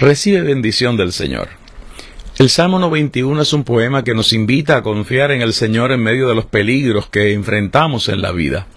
[0.00, 1.48] Recibe bendición del Señor.
[2.38, 6.00] El Salmo 91 es un poema que nos invita a confiar en el Señor en
[6.00, 8.68] medio de los peligros que enfrentamos en la vida.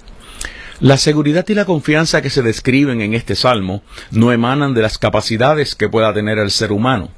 [0.80, 4.98] La seguridad y la confianza que se describen en este salmo no emanan de las
[4.98, 7.12] capacidades que pueda tener el ser humano.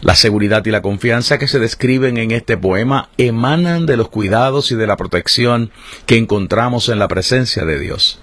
[0.00, 4.72] La seguridad y la confianza que se describen en este poema emanan de los cuidados
[4.72, 5.70] y de la protección
[6.06, 8.18] que encontramos en la presencia de Dios.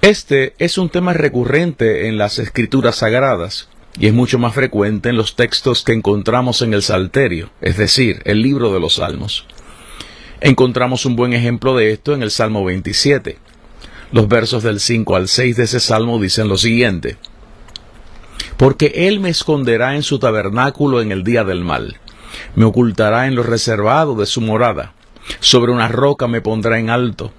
[0.00, 5.16] Este es un tema recurrente en las escrituras sagradas, y es mucho más frecuente en
[5.16, 9.46] los textos que encontramos en el Salterio, es decir, el libro de los Salmos.
[10.40, 13.38] Encontramos un buen ejemplo de esto en el Salmo 27.
[14.12, 17.16] Los versos del 5 al 6 de ese salmo dicen lo siguiente.
[18.56, 21.96] Porque Él me esconderá en su tabernáculo en el día del mal,
[22.56, 24.92] me ocultará en lo reservado de su morada,
[25.40, 27.32] sobre una roca me pondrá en alto,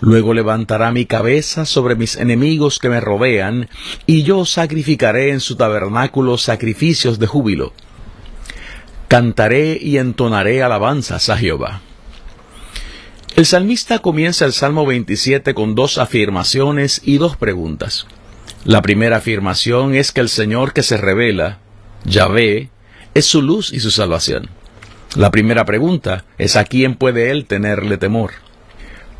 [0.00, 3.68] Luego levantará mi cabeza sobre mis enemigos que me rodean,
[4.06, 7.72] y yo sacrificaré en su tabernáculo sacrificios de júbilo.
[9.08, 11.80] Cantaré y entonaré alabanzas a Jehová.
[13.36, 18.06] El salmista comienza el Salmo 27 con dos afirmaciones y dos preguntas.
[18.64, 21.58] La primera afirmación es que el Señor que se revela,
[22.04, 22.70] Yahvé,
[23.14, 24.48] es su luz y su salvación.
[25.14, 28.45] La primera pregunta es a quién puede él tenerle temor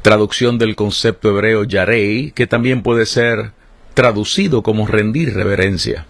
[0.06, 3.50] traducción del concepto hebreo yarei, que también puede ser
[3.92, 6.06] traducido como rendir reverencia.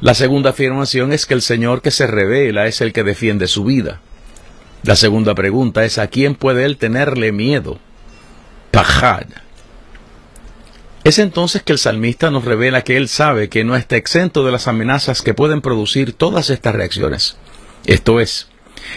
[0.00, 3.64] La segunda afirmación es que el Señor que se revela es el que defiende su
[3.64, 4.00] vida.
[4.82, 7.78] La segunda pregunta es a quién puede él tenerle miedo.
[8.70, 9.26] Pajad.
[11.04, 14.52] Es entonces que el salmista nos revela que él sabe que no está exento de
[14.52, 17.36] las amenazas que pueden producir todas estas reacciones.
[17.84, 18.48] Esto es,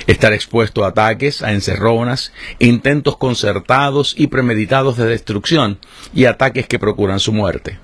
[0.08, 5.80] estar expuesto a ataques, a encerronas, intentos concertados y premeditados de destrucción
[6.14, 7.80] y ataques que procuran su muerte.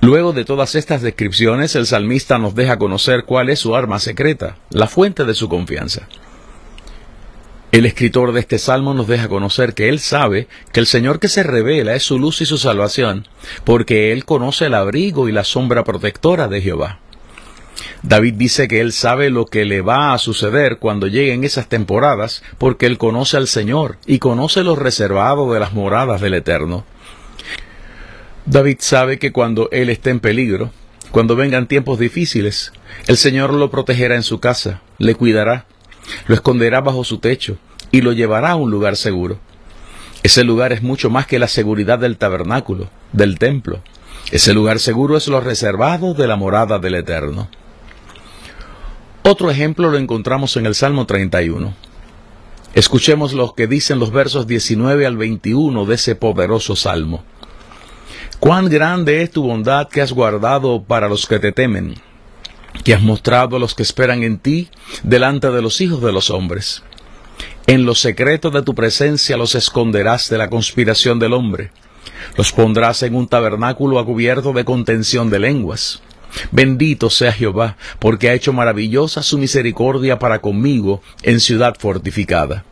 [0.00, 4.58] Luego de todas estas descripciones, el salmista nos deja conocer cuál es su arma secreta,
[4.70, 6.08] la fuente de su confianza.
[7.72, 11.28] El escritor de este salmo nos deja conocer que él sabe que el Señor que
[11.28, 13.26] se revela es su luz y su salvación,
[13.64, 17.00] porque él conoce el abrigo y la sombra protectora de Jehová.
[18.02, 22.42] David dice que él sabe lo que le va a suceder cuando lleguen esas temporadas,
[22.58, 26.84] porque él conoce al Señor y conoce lo reservado de las moradas del Eterno.
[28.46, 30.70] David sabe que cuando él esté en peligro,
[31.10, 32.72] cuando vengan tiempos difíciles,
[33.06, 35.64] el Señor lo protegerá en su casa, le cuidará,
[36.26, 37.56] lo esconderá bajo su techo
[37.90, 39.38] y lo llevará a un lugar seguro.
[40.22, 43.80] Ese lugar es mucho más que la seguridad del tabernáculo, del templo.
[44.30, 47.48] Ese lugar seguro es lo reservado de la morada del Eterno.
[49.26, 51.72] Otro ejemplo lo encontramos en el Salmo 31.
[52.74, 57.24] Escuchemos lo que dicen los versos 19 al 21 de ese poderoso salmo.
[58.38, 61.94] Cuán grande es tu bondad que has guardado para los que te temen,
[62.84, 64.68] que has mostrado a los que esperan en ti
[65.02, 66.82] delante de los hijos de los hombres.
[67.66, 71.70] En los secretos de tu presencia los esconderás de la conspiración del hombre.
[72.36, 76.02] Los pondrás en un tabernáculo a cubierto de contención de lenguas.
[76.50, 82.64] Bendito sea Jehová, porque ha hecho maravillosa su misericordia para conmigo en ciudad fortificada.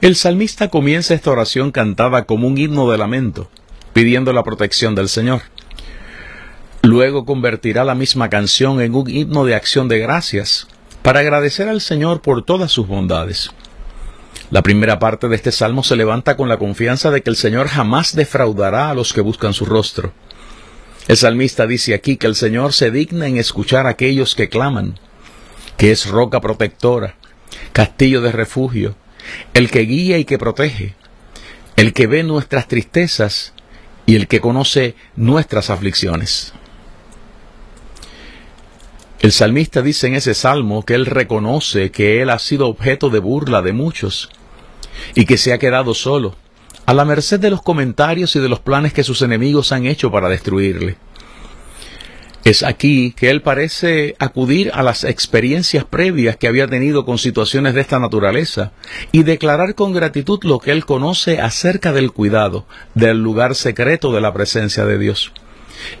[0.00, 3.50] El salmista comienza esta oración cantada como un himno de lamento,
[3.92, 5.42] pidiendo la protección del Señor.
[6.82, 10.66] Luego convertirá la misma canción en un himno de acción de gracias,
[11.02, 13.50] para agradecer al Señor por todas sus bondades.
[14.50, 17.68] La primera parte de este salmo se levanta con la confianza de que el Señor
[17.68, 20.12] jamás defraudará a los que buscan su rostro.
[21.08, 24.98] El salmista dice aquí que el Señor se digna en escuchar a aquellos que claman,
[25.76, 27.16] que es roca protectora,
[27.72, 28.96] castillo de refugio,
[29.54, 30.94] el que guía y que protege,
[31.76, 33.54] el que ve nuestras tristezas
[34.06, 36.52] y el que conoce nuestras aflicciones.
[39.20, 43.18] El salmista dice en ese salmo que él reconoce que él ha sido objeto de
[43.18, 44.30] burla de muchos
[45.14, 46.36] y que se ha quedado solo,
[46.90, 50.10] a la merced de los comentarios y de los planes que sus enemigos han hecho
[50.10, 50.96] para destruirle.
[52.42, 57.74] Es aquí que él parece acudir a las experiencias previas que había tenido con situaciones
[57.74, 58.72] de esta naturaleza
[59.12, 62.66] y declarar con gratitud lo que él conoce acerca del cuidado
[62.96, 65.30] del lugar secreto de la presencia de Dios.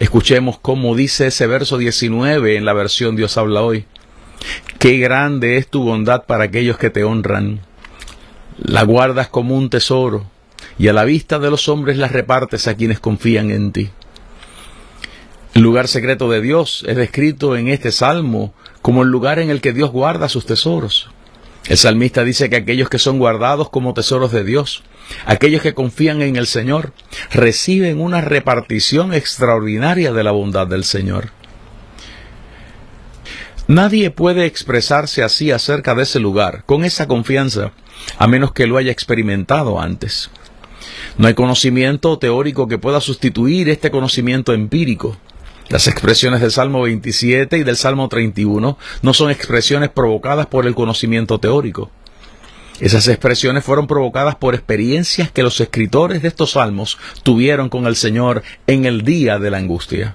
[0.00, 3.84] Escuchemos cómo dice ese verso 19 en la versión Dios habla hoy.
[4.80, 7.60] Qué grande es tu bondad para aquellos que te honran.
[8.58, 10.26] La guardas como un tesoro
[10.80, 13.90] y a la vista de los hombres la repartes a quienes confían en ti.
[15.52, 19.60] El lugar secreto de Dios es descrito en este salmo como el lugar en el
[19.60, 21.10] que Dios guarda sus tesoros.
[21.66, 24.82] El salmista dice que aquellos que son guardados como tesoros de Dios,
[25.26, 26.94] aquellos que confían en el Señor,
[27.30, 31.28] reciben una repartición extraordinaria de la bondad del Señor.
[33.68, 37.72] Nadie puede expresarse así acerca de ese lugar, con esa confianza,
[38.16, 40.30] a menos que lo haya experimentado antes.
[41.20, 45.18] No hay conocimiento teórico que pueda sustituir este conocimiento empírico.
[45.68, 50.74] Las expresiones del Salmo 27 y del Salmo 31 no son expresiones provocadas por el
[50.74, 51.90] conocimiento teórico.
[52.80, 57.96] Esas expresiones fueron provocadas por experiencias que los escritores de estos salmos tuvieron con el
[57.96, 60.14] Señor en el día de la angustia.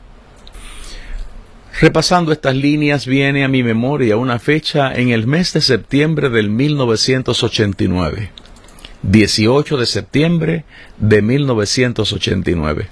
[1.79, 6.49] Repasando estas líneas viene a mi memoria una fecha en el mes de septiembre del
[6.49, 8.31] 1989.
[9.07, 10.65] 18 de septiembre
[10.97, 12.87] de 1989.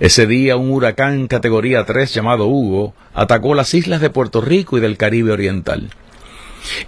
[0.00, 4.80] Ese día un huracán categoría 3 llamado Hugo atacó las islas de Puerto Rico y
[4.80, 5.90] del Caribe Oriental.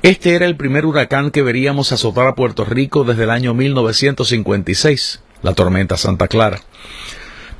[0.02, 5.20] Este era el primer huracán que veríamos azotar a Puerto Rico desde el año 1956,
[5.42, 6.60] la tormenta Santa Clara.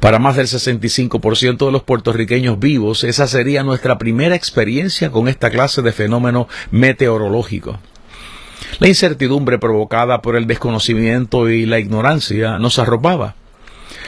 [0.01, 5.51] Para más del 65% de los puertorriqueños vivos, esa sería nuestra primera experiencia con esta
[5.51, 7.79] clase de fenómeno meteorológico.
[8.79, 13.35] La incertidumbre provocada por el desconocimiento y la ignorancia nos arropaba.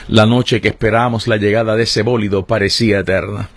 [0.06, 3.48] La noche que esperábamos la llegada de ese bólido parecía eterna.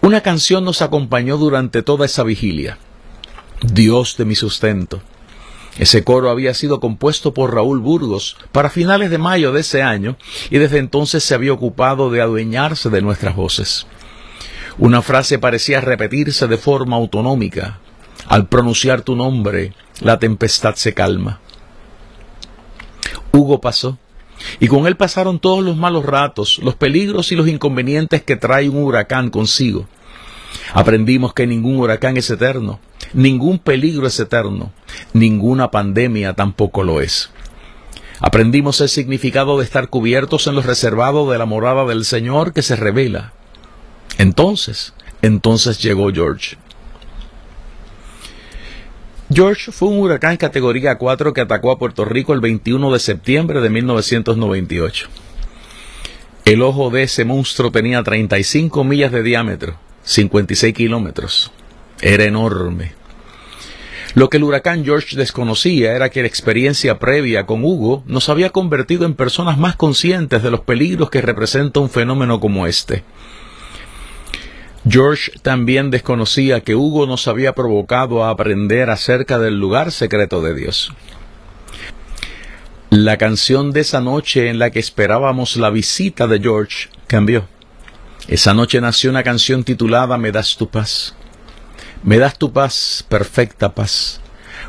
[0.00, 2.78] Una canción nos acompañó durante toda esa vigilia.
[3.60, 5.02] Dios de mi sustento.
[5.78, 10.16] Ese coro había sido compuesto por Raúl Burgos para finales de mayo de ese año
[10.50, 13.86] y desde entonces se había ocupado de adueñarse de nuestras voces.
[14.78, 17.78] Una frase parecía repetirse de forma autonómica.
[18.28, 21.40] Al pronunciar tu nombre, la tempestad se calma.
[23.32, 23.98] Hugo pasó
[24.60, 28.68] y con él pasaron todos los malos ratos, los peligros y los inconvenientes que trae
[28.68, 29.86] un huracán consigo.
[30.74, 32.80] Aprendimos que ningún huracán es eterno,
[33.12, 34.72] ningún peligro es eterno,
[35.12, 37.30] ninguna pandemia tampoco lo es.
[38.20, 42.62] Aprendimos el significado de estar cubiertos en los reservados de la morada del Señor que
[42.62, 43.32] se revela.
[44.18, 46.56] Entonces, entonces llegó George.
[49.34, 53.60] George fue un huracán categoría 4 que atacó a Puerto Rico el 21 de septiembre
[53.62, 55.08] de 1998.
[56.44, 61.50] El ojo de ese monstruo tenía 35 millas de diámetro, 56 kilómetros.
[62.02, 62.92] Era enorme.
[64.14, 68.50] Lo que el huracán George desconocía era que la experiencia previa con Hugo nos había
[68.50, 73.02] convertido en personas más conscientes de los peligros que representa un fenómeno como este.
[74.88, 80.54] George también desconocía que Hugo nos había provocado a aprender acerca del lugar secreto de
[80.54, 80.92] Dios.
[82.90, 87.46] La canción de esa noche en la que esperábamos la visita de George cambió.
[88.28, 91.14] Esa noche nació una canción titulada Me das tu paz.
[92.02, 94.20] Me das tu paz, perfecta paz,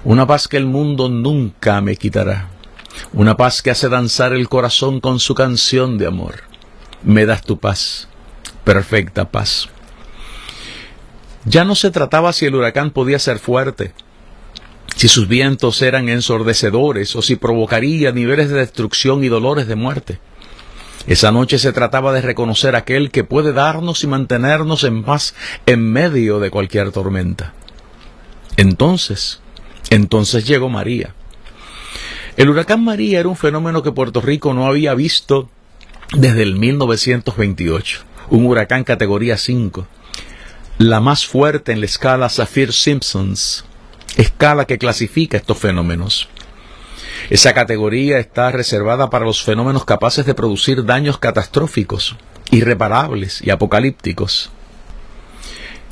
[0.03, 2.49] una paz que el mundo nunca me quitará,
[3.11, 6.43] una paz que hace danzar el corazón con su canción de amor.
[7.01, 8.07] Me das tu paz,
[8.63, 9.72] perfecta paz.
[11.45, 13.93] Ya no se trataba si el huracán podía ser fuerte,
[14.95, 20.19] si sus vientos eran ensordecedores o si provocaría niveles de destrucción y dolores de muerte.
[21.05, 25.35] Esa noche se trataba de reconocer aquel que puede darnos y mantenernos en paz
[25.65, 27.53] en medio de cualquier tormenta.
[28.55, 29.41] Entonces,
[29.89, 31.13] entonces llegó María.
[32.37, 35.49] El huracán María era un fenómeno que Puerto Rico no había visto
[36.13, 39.87] desde el 1928, un huracán categoría 5
[40.83, 43.63] la más fuerte en la escala Saffir-Simpsons,
[44.17, 46.27] escala que clasifica estos fenómenos.
[47.29, 52.17] Esa categoría está reservada para los fenómenos capaces de producir daños catastróficos,
[52.51, 54.51] irreparables y apocalípticos.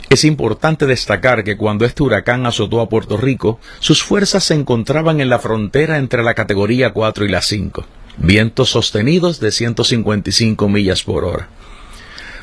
[0.10, 5.22] Es importante destacar que cuando este huracán azotó a Puerto Rico, sus fuerzas se encontraban
[5.22, 7.86] en la frontera entre la categoría 4 y la 5,
[8.18, 11.48] vientos sostenidos de 155 millas por hora.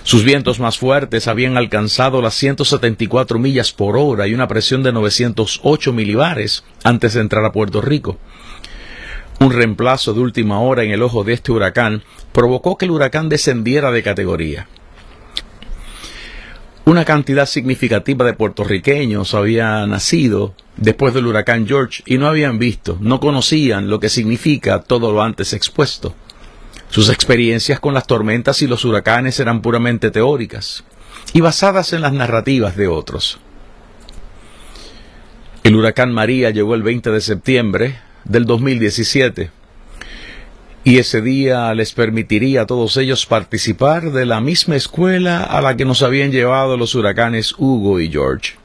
[0.02, 4.92] Sus vientos más fuertes habían alcanzado las 174 millas por hora y una presión de
[4.92, 8.18] 908 milibares antes de entrar a Puerto Rico.
[9.40, 12.02] Un reemplazo de última hora en el ojo de este huracán
[12.32, 14.66] provocó que el huracán descendiera de categoría.
[16.88, 22.96] Una cantidad significativa de puertorriqueños había nacido después del huracán George y no habían visto,
[23.00, 26.14] no conocían lo que significa todo lo antes expuesto.
[26.90, 30.84] Sus experiencias con las tormentas y los huracanes eran puramente teóricas
[31.32, 33.38] y basadas en las narrativas de otros.
[35.64, 39.50] El huracán María llegó el 20 de septiembre del 2017
[40.84, 45.76] y ese día les permitiría a todos ellos participar de la misma escuela a la
[45.76, 48.57] que nos habían llevado los huracanes Hugo y George.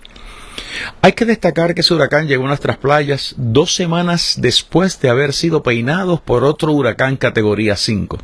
[1.01, 5.33] Hay que destacar que ese huracán llegó a nuestras playas dos semanas después de haber
[5.33, 8.17] sido peinados por otro huracán categoría 5,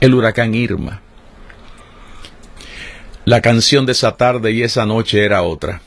[0.00, 1.00] el huracán Irma.
[3.24, 5.80] La canción de esa tarde y esa noche era otra.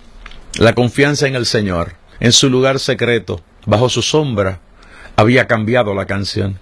[0.58, 4.60] La confianza en el Señor, en su lugar secreto, bajo su sombra,
[5.16, 6.60] había cambiado la canción.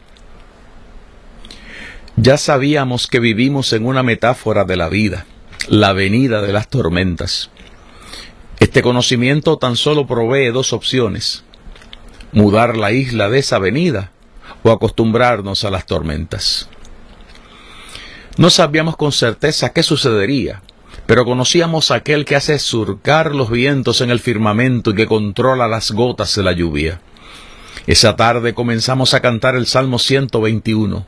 [2.16, 5.26] Ya sabíamos que vivimos en una metáfora de la vida,
[5.68, 7.50] la venida de las tormentas.
[8.60, 11.44] Este conocimiento tan solo provee dos opciones,
[12.32, 14.12] mudar la isla de esa venida
[14.64, 16.68] o acostumbrarnos a las tormentas.
[18.38, 20.64] No sabíamos con certeza qué sucedería,
[21.06, 25.92] pero conocíamos aquel que hace surcar los vientos en el firmamento y que controla las
[25.92, 27.00] gotas de la lluvia.
[27.86, 31.06] Esa tarde comenzamos a cantar el Salmo 121.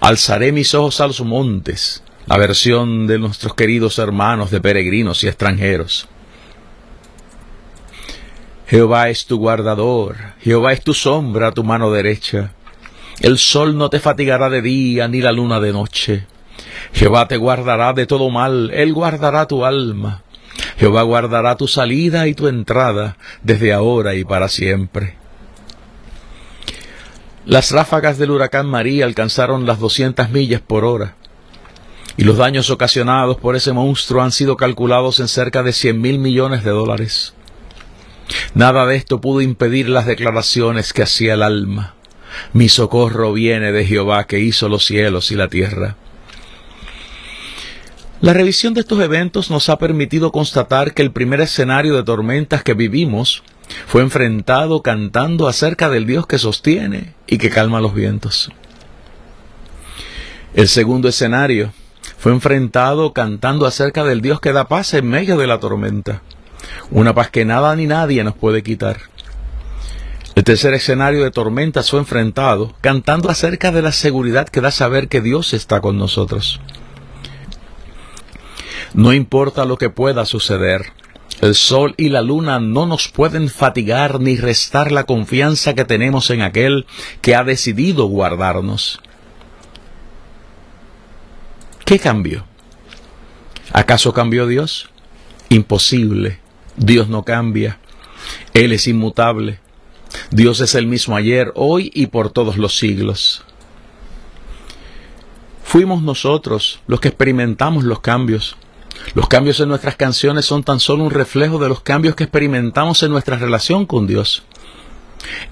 [0.00, 5.28] Alzaré mis ojos a los montes, la versión de nuestros queridos hermanos de peregrinos y
[5.28, 6.08] extranjeros.
[8.72, 12.52] Jehová es tu guardador, Jehová es tu sombra a tu mano derecha.
[13.20, 16.26] El sol no te fatigará de día, ni la luna de noche.
[16.94, 20.22] Jehová te guardará de todo mal, Él guardará tu alma.
[20.78, 25.16] Jehová guardará tu salida y tu entrada desde ahora y para siempre.
[27.44, 31.16] Las ráfagas del huracán María alcanzaron las 200 millas por hora
[32.16, 36.18] y los daños ocasionados por ese monstruo han sido calculados en cerca de 100 mil
[36.18, 37.34] millones de dólares.
[38.54, 41.94] Nada de esto pudo impedir las declaraciones que hacía el alma.
[42.52, 45.96] Mi socorro viene de Jehová que hizo los cielos y la tierra.
[48.20, 52.62] La revisión de estos eventos nos ha permitido constatar que el primer escenario de tormentas
[52.62, 53.42] que vivimos
[53.86, 58.50] fue enfrentado cantando acerca del Dios que sostiene y que calma los vientos.
[60.54, 61.72] El segundo escenario
[62.18, 66.22] fue enfrentado cantando acerca del Dios que da paz en medio de la tormenta
[66.90, 68.98] una paz que nada ni nadie nos puede quitar.
[70.34, 75.08] El tercer escenario de tormentas fue enfrentado cantando acerca de la seguridad que da saber
[75.08, 76.60] que Dios está con nosotros.
[78.94, 80.92] No importa lo que pueda suceder,
[81.40, 86.30] el sol y la luna no nos pueden fatigar ni restar la confianza que tenemos
[86.30, 86.86] en aquel
[87.20, 89.00] que ha decidido guardarnos.
[91.84, 92.44] ¿Qué cambió?
[93.72, 94.88] ¿Acaso cambió Dios?
[95.48, 96.41] Imposible.
[96.76, 97.78] Dios no cambia.
[98.54, 99.60] Él es inmutable.
[100.30, 103.44] Dios es el mismo ayer, hoy y por todos los siglos.
[105.64, 108.56] Fuimos nosotros los que experimentamos los cambios.
[109.14, 113.02] Los cambios en nuestras canciones son tan solo un reflejo de los cambios que experimentamos
[113.02, 114.42] en nuestra relación con Dios.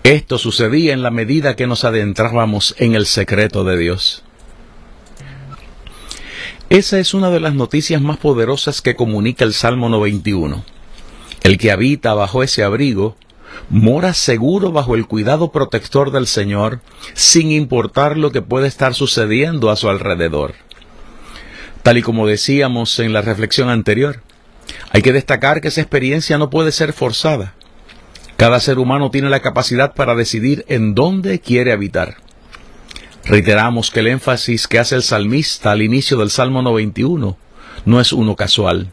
[0.02, 4.22] Esto sucedía en la medida que nos adentrábamos en el secreto de Dios.
[6.68, 10.64] Esa es una de las noticias más poderosas que comunica el Salmo 91.
[11.42, 13.16] El que habita bajo ese abrigo
[13.68, 16.80] mora seguro bajo el cuidado protector del Señor,
[17.14, 20.54] sin importar lo que pueda estar sucediendo a su alrededor.
[21.82, 24.23] Tal y como decíamos en la reflexión anterior,
[24.92, 27.54] hay que destacar que esa experiencia no puede ser forzada.
[28.37, 32.16] Cada ser humano tiene la capacidad para decidir en dónde quiere habitar.
[33.25, 37.37] Reiteramos que el énfasis que hace el salmista al inicio del Salmo 91
[37.85, 38.92] no es uno casual.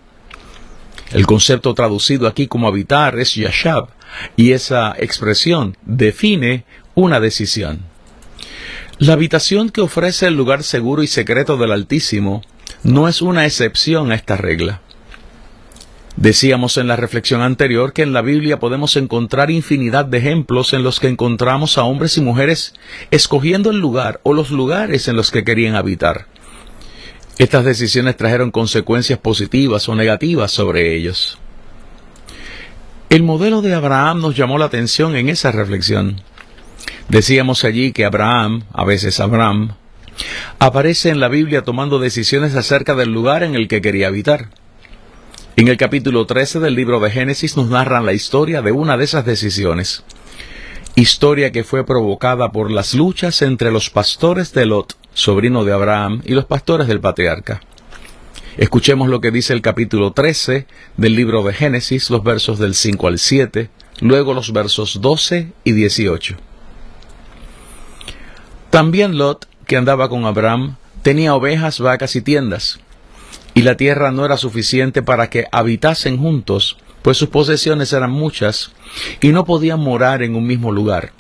[1.12, 3.88] El concepto traducido aquí como habitar es yashab,
[4.36, 7.82] y esa expresión define una decisión.
[9.00, 12.42] La habitación que ofrece el lugar seguro y secreto del Altísimo
[12.84, 14.82] no es una excepción a esta regla.
[16.16, 20.82] Decíamos en la reflexión anterior que en la Biblia podemos encontrar infinidad de ejemplos en
[20.82, 22.74] los que encontramos a hombres y mujeres
[23.12, 26.26] escogiendo el lugar o los lugares en los que querían habitar.
[27.38, 31.38] Estas decisiones trajeron consecuencias positivas o negativas sobre ellos.
[33.10, 36.20] El modelo de Abraham nos llamó la atención en esa reflexión.
[37.10, 39.76] Decíamos allí que Abraham, a veces Abraham,
[40.58, 44.50] aparece en la Biblia tomando decisiones acerca del lugar en el que quería habitar.
[45.56, 49.04] En el capítulo 13 del libro de Génesis nos narran la historia de una de
[49.04, 50.04] esas decisiones,
[50.96, 56.22] historia que fue provocada por las luchas entre los pastores de Lot sobrino de Abraham,
[56.26, 57.62] y los pastores del patriarca.
[58.56, 63.08] Escuchemos lo que dice el capítulo 13 del libro de Génesis, los versos del 5
[63.08, 63.70] al 7,
[64.02, 66.36] luego los versos 12 y 18.
[68.70, 72.80] También Lot, que andaba con Abraham, tenía ovejas, vacas y tiendas,
[73.56, 78.72] y la tierra no era suficiente para que habitasen juntos, pues sus posesiones eran muchas,
[79.20, 81.12] y no podían morar en un mismo lugar.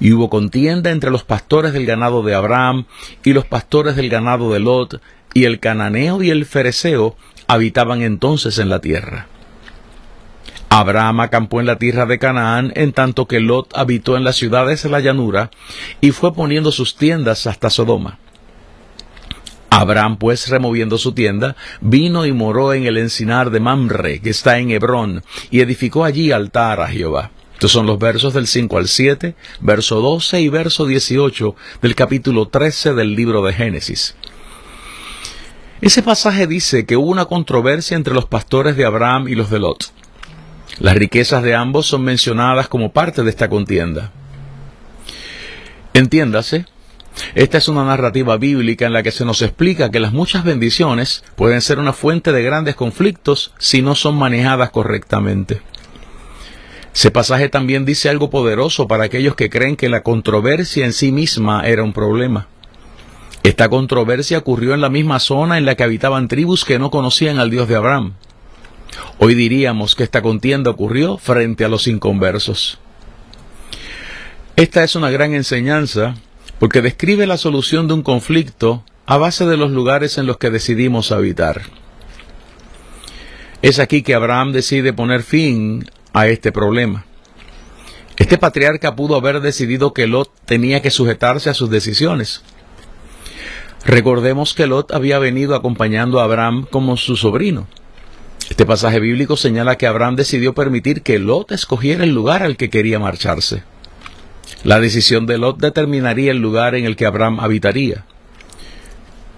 [0.00, 2.86] Y hubo contienda entre los pastores del ganado de Abraham
[3.24, 5.00] y los pastores del ganado de Lot,
[5.34, 9.26] y el cananeo y el fereceo habitaban entonces en la tierra.
[10.70, 14.82] Abraham acampó en la tierra de Canaán, en tanto que Lot habitó en las ciudades
[14.82, 15.50] de la llanura,
[16.00, 18.18] y fue poniendo sus tiendas hasta Sodoma.
[19.70, 24.58] Abraham, pues, removiendo su tienda, vino y moró en el encinar de Mamre, que está
[24.58, 27.30] en Hebrón, y edificó allí altar a Jehová.
[27.58, 32.46] Estos son los versos del 5 al 7, verso 12 y verso 18 del capítulo
[32.46, 34.14] 13 del libro de Génesis.
[35.80, 39.58] Ese pasaje dice que hubo una controversia entre los pastores de Abraham y los de
[39.58, 39.90] Lot.
[40.78, 44.12] Las riquezas de ambos son mencionadas como parte de esta contienda.
[45.94, 46.66] Entiéndase,
[47.34, 51.24] esta es una narrativa bíblica en la que se nos explica que las muchas bendiciones
[51.34, 55.60] pueden ser una fuente de grandes conflictos si no son manejadas correctamente.
[56.98, 61.12] Ese pasaje también dice algo poderoso para aquellos que creen que la controversia en sí
[61.12, 62.48] misma era un problema.
[63.44, 67.38] Esta controversia ocurrió en la misma zona en la que habitaban tribus que no conocían
[67.38, 68.14] al Dios de Abraham.
[69.18, 72.80] Hoy diríamos que esta contienda ocurrió frente a los inconversos.
[74.56, 76.16] Esta es una gran enseñanza
[76.58, 80.50] porque describe la solución de un conflicto a base de los lugares en los que
[80.50, 81.62] decidimos habitar.
[83.62, 87.04] Es aquí que Abraham decide poner fin a este problema.
[88.16, 92.42] Este patriarca pudo haber decidido que Lot tenía que sujetarse a sus decisiones.
[93.84, 97.68] Recordemos que Lot había venido acompañando a Abraham como su sobrino.
[98.50, 102.70] Este pasaje bíblico señala que Abraham decidió permitir que Lot escogiera el lugar al que
[102.70, 103.62] quería marcharse.
[104.64, 108.04] La decisión de Lot determinaría el lugar en el que Abraham habitaría,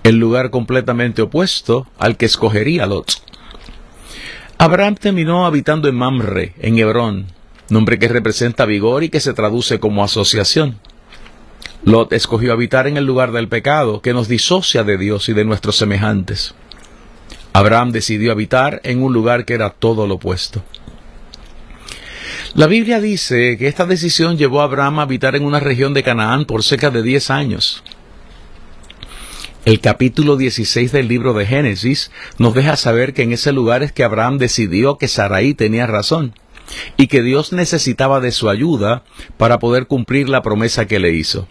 [0.04, 3.12] el lugar completamente opuesto al que escogería Lot.
[4.60, 7.28] Abraham terminó habitando en Mamre, en Hebrón,
[7.70, 10.78] nombre que representa vigor y que se traduce como asociación.
[11.82, 15.46] Lot escogió habitar en el lugar del pecado, que nos disocia de Dios y de
[15.46, 16.54] nuestros semejantes.
[17.54, 20.62] Abraham decidió habitar en un lugar que era todo lo opuesto.
[22.52, 26.02] La Biblia dice que esta decisión llevó a Abraham a habitar en una región de
[26.02, 27.82] Canaán por cerca de 10 años.
[29.66, 33.92] El capítulo 16 del libro de Génesis nos deja saber que en ese lugar es
[33.92, 36.32] que Abraham decidió que Sarai tenía razón
[36.96, 39.02] y que Dios necesitaba de su ayuda
[39.36, 41.46] para poder cumplir la promesa que le hizo.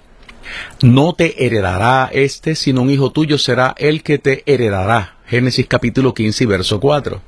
[0.81, 5.17] No te heredará este, sino un hijo tuyo será el que te heredará.
[5.27, 7.21] Génesis capítulo 15 verso 4.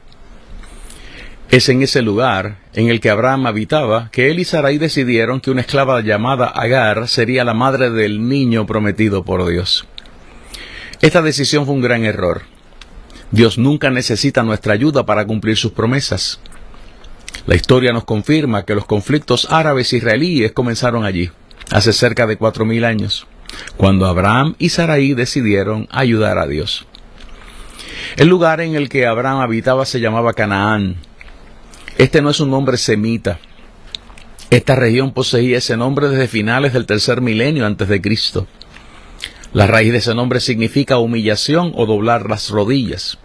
[1.52, 5.52] Es en ese lugar en el que Abraham habitaba que él y Sarai decidieron que
[5.52, 9.86] una esclava llamada Agar sería la madre del niño prometido por Dios.
[11.02, 12.44] Esta decisión fue un gran error.
[13.32, 16.40] Dios nunca necesita nuestra ayuda para cumplir sus promesas.
[17.48, 21.32] La historia nos confirma que los conflictos árabes israelíes comenzaron allí,
[21.72, 23.26] hace cerca de cuatro mil años,
[23.78, 26.86] cuando Abraham y Sarai decidieron ayudar a Dios.
[28.18, 30.98] El lugar en el que Abraham habitaba se llamaba Canaán,
[31.98, 33.40] este no es un nombre semita.
[34.50, 38.48] Esta región poseía ese nombre desde finales del tercer milenio antes de Cristo.
[39.54, 43.18] La raíz de ese nombre significa humillación o doblar las rodillas.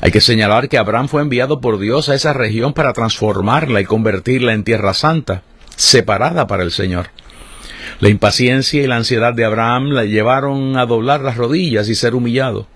[0.00, 3.84] Hay que señalar que Abraham fue enviado por Dios a esa región para transformarla y
[3.84, 5.42] convertirla en tierra santa,
[5.76, 7.10] separada para el Señor.
[8.00, 12.14] La impaciencia y la ansiedad de Abraham la llevaron a doblar las rodillas y ser
[12.16, 12.66] humillado.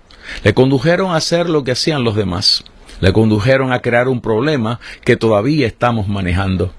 [0.43, 2.63] Le condujeron a hacer lo que hacían los demás
[2.99, 6.73] le condujeron a crear un problema que todavía estamos manejando.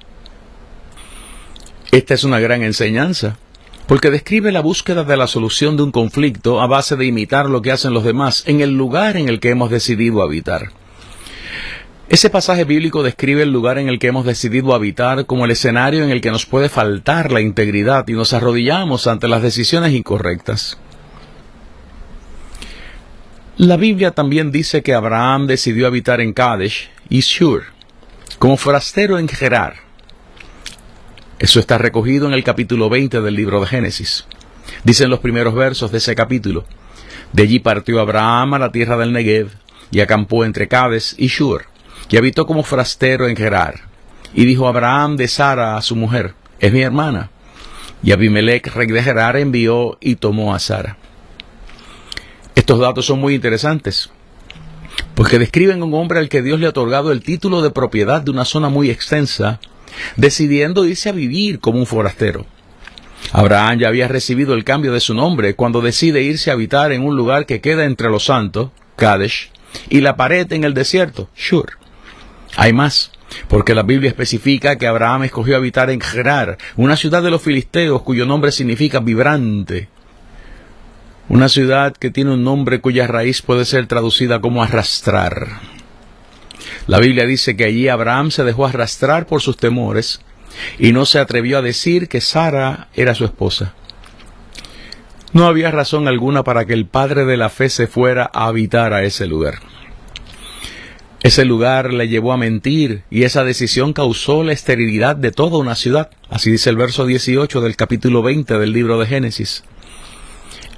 [1.91, 3.39] Esta es una gran enseñanza,
[3.89, 7.63] porque describe la búsqueda de la solución de un conflicto a base de imitar lo
[7.63, 10.69] que hacen los demás en el lugar en el que hemos decidido habitar.
[12.11, 16.05] Ese pasaje bíblico describe el lugar en el que hemos decidido habitar como el escenario
[16.05, 20.79] en el que nos puede faltar la integridad y nos arrodillamos ante las decisiones incorrectas.
[23.57, 27.65] La Biblia también dice que Abraham decidió habitar en Kadesh y Shur,
[28.39, 29.88] como forastero en Gerar.
[31.39, 34.27] Eso está recogido en el capítulo 20 del libro de Génesis.
[34.83, 36.65] Dicen los primeros versos de ese capítulo.
[37.33, 39.51] De allí partió Abraham a la tierra del Negev
[39.93, 41.67] y acampó entre Cades y Shur,
[42.11, 43.83] y habitó como forastero en Gerar.
[44.35, 47.31] Y dijo Abraham de Sara a su mujer, es mi hermana.
[48.03, 50.97] Y Abimelech, rey de Gerar, envió y tomó a Sara.
[52.57, 54.11] Estos datos son muy interesantes.
[55.15, 57.71] pues que describen a un hombre al que Dios le ha otorgado el título de
[57.71, 59.61] propiedad de una zona muy extensa,
[60.17, 62.47] decidiendo irse a vivir como un forastero.
[63.33, 67.05] Abraham ya había recibido el cambio de su nombre cuando decide irse a habitar en
[67.05, 69.51] un lugar que queda entre los santos, Kadesh,
[69.91, 71.79] y la pared en el desierto, Shur.
[72.57, 73.11] Hay más,
[73.49, 78.03] porque la Biblia especifica que Abraham escogió habitar en Gerar, una ciudad de los filisteos
[78.03, 79.89] cuyo nombre significa vibrante.
[81.29, 85.78] Una ciudad que tiene un nombre cuya raíz puede ser traducida como arrastrar.
[86.89, 90.23] La Biblia dice que allí Abraham se dejó arrastrar por sus temores
[90.79, 93.75] y no se atrevió a decir que Sara era su esposa.
[95.35, 98.95] No había razón alguna para que el padre de la fe se fuera a habitar
[98.95, 99.59] a ese lugar.
[101.23, 105.75] Ese lugar le llevó a mentir y esa decisión causó la esterilidad de toda una
[105.75, 106.09] ciudad.
[106.31, 109.63] Así dice el verso 18 del capítulo 20 del libro de Génesis.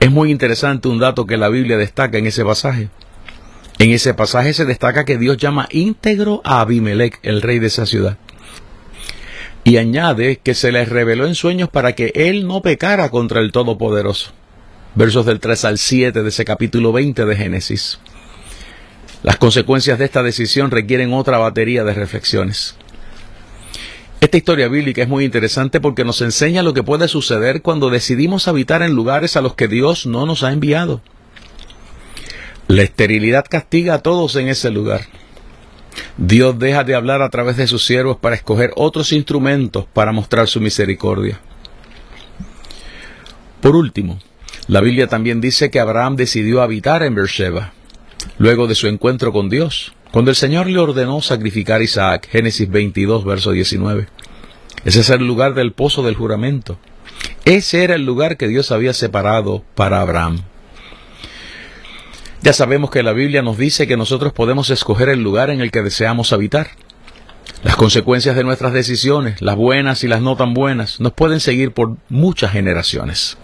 [0.01, 2.89] Es muy interesante un dato que la Biblia destaca en ese pasaje.
[3.81, 7.87] En ese pasaje se destaca que Dios llama íntegro a Abimelech, el rey de esa
[7.87, 8.19] ciudad.
[9.65, 13.53] Y añade que se le reveló en sueños para que él no pecara contra el
[13.53, 14.33] Todopoderoso.
[14.95, 17.99] Versos del 3 al 7 de ese capítulo 20 de Génesis.
[19.23, 22.77] Las consecuencias de esta decisión requieren otra batería de reflexiones.
[24.21, 28.47] Esta historia bíblica es muy interesante porque nos enseña lo que puede suceder cuando decidimos
[28.47, 31.01] habitar en lugares a los que Dios no nos ha enviado.
[32.71, 35.01] La esterilidad castiga a todos en ese lugar.
[36.17, 40.47] Dios deja de hablar a través de sus siervos para escoger otros instrumentos para mostrar
[40.47, 41.41] su misericordia.
[43.61, 44.21] Por último,
[44.69, 47.73] la Biblia también dice que Abraham decidió habitar en Beersheba
[48.39, 52.71] luego de su encuentro con Dios, cuando el Señor le ordenó sacrificar a Isaac, Génesis
[52.71, 54.07] 22, verso 19.
[54.85, 56.79] Ese es el lugar del pozo del juramento.
[57.45, 60.45] Ese era el lugar que Dios había separado para Abraham.
[62.43, 65.71] Ya sabemos que la Biblia nos dice que nosotros podemos escoger el lugar en el
[65.71, 66.69] que deseamos habitar.
[67.63, 71.73] Las consecuencias de nuestras decisiones, las buenas y las no tan buenas, nos pueden seguir
[71.73, 73.37] por muchas generaciones.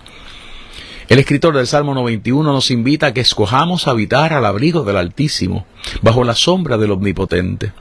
[1.09, 5.67] El escritor del Salmo 91 nos invita a que escojamos habitar al abrigo del Altísimo,
[6.01, 7.73] bajo la sombra del Omnipotente.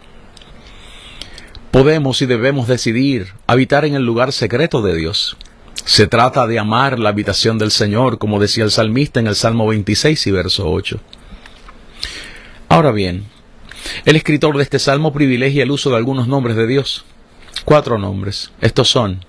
[1.72, 5.38] Podemos y debemos decidir habitar en el lugar secreto de Dios.
[5.86, 9.68] Se trata de amar la habitación del Señor, como decía el salmista en el Salmo
[9.68, 11.00] 26 y verso 8.
[12.70, 13.26] Ahora bien,
[14.04, 17.06] el escritor de este salmo privilegia el uso de algunos nombres de Dios.
[17.66, 18.52] Cuatro nombres.
[18.62, 19.24] Estos son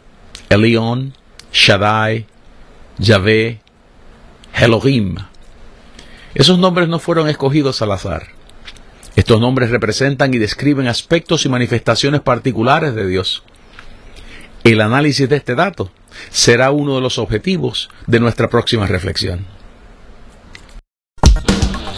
[0.49, 1.13] Elión,
[1.53, 2.27] Shaddai,
[2.97, 3.61] Yahvé,
[4.55, 5.17] Elohim.
[6.35, 8.29] Esos nombres no fueron escogidos al azar.
[9.15, 13.43] Estos nombres representan y describen aspectos y manifestaciones particulares de Dios.
[14.65, 15.91] El análisis de este dato
[16.31, 19.47] será uno de los objetivos de nuestra próxima reflexión.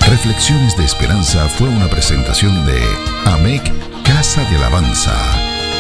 [0.09, 2.81] Reflexiones de Esperanza fue una presentación de
[3.27, 3.63] AMEC
[4.05, 5.15] Casa de Alabanza.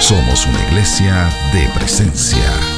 [0.01, 2.77] Somos una iglesia de presencia.